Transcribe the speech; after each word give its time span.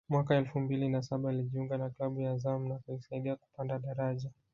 mwaka 0.09 0.35
elfu 0.35 0.59
mbili 0.59 0.89
na 0.89 1.01
saba 1.01 1.29
alijiunga 1.29 1.77
na 1.77 1.89
klabu 1.89 2.21
ya 2.21 2.31
Azam 2.31 2.67
na 2.69 2.75
kuisaidia 2.79 3.35
kupanda 3.35 3.79
daraja 3.79 4.29